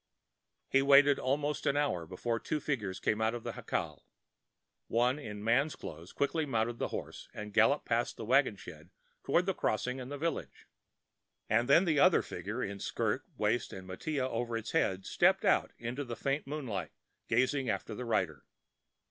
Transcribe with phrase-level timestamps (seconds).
[0.67, 4.03] He waited almost an hour before two figures came out of the jacal.
[4.87, 8.89] One, in man's clothes, quickly mounted the horse and galloped past the wagon shed
[9.23, 10.65] toward the crossing and village.
[11.47, 15.71] And then the other figure, in skirt, waist, and mantilla over its head, stepped out
[15.77, 16.93] into the faint moonlight,
[17.27, 18.43] gazing after the rider.